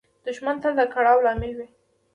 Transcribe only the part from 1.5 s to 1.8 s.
وي